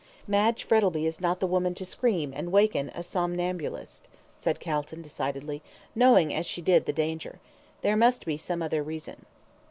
[0.27, 5.61] "Madge Frettlby is not the woman to scream and waken a somnambulist," said Calton, decidedly,
[5.93, 7.39] "knowing as she did the danger.
[7.81, 9.27] There must be some other reason."